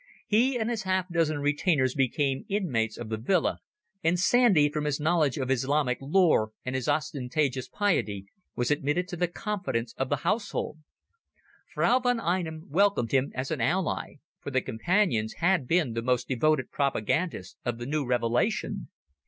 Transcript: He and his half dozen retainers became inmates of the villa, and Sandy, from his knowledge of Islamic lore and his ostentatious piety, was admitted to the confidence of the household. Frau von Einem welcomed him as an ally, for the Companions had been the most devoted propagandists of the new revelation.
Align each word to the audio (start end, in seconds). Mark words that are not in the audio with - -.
He 0.25 0.57
and 0.57 0.67
his 0.71 0.81
half 0.81 1.07
dozen 1.09 1.41
retainers 1.41 1.93
became 1.93 2.43
inmates 2.49 2.97
of 2.97 3.09
the 3.09 3.17
villa, 3.17 3.59
and 4.03 4.19
Sandy, 4.19 4.67
from 4.67 4.85
his 4.85 4.99
knowledge 4.99 5.37
of 5.37 5.51
Islamic 5.51 5.99
lore 6.01 6.49
and 6.65 6.73
his 6.73 6.89
ostentatious 6.89 7.67
piety, 7.67 8.25
was 8.55 8.71
admitted 8.71 9.07
to 9.09 9.15
the 9.15 9.27
confidence 9.27 9.93
of 9.99 10.09
the 10.09 10.15
household. 10.25 10.79
Frau 11.71 11.99
von 11.99 12.19
Einem 12.19 12.65
welcomed 12.71 13.11
him 13.11 13.31
as 13.35 13.51
an 13.51 13.61
ally, 13.61 14.15
for 14.39 14.49
the 14.49 14.59
Companions 14.61 15.33
had 15.33 15.67
been 15.67 15.93
the 15.93 16.01
most 16.01 16.27
devoted 16.27 16.71
propagandists 16.71 17.57
of 17.63 17.77
the 17.77 17.85
new 17.85 18.03
revelation. 18.03 18.87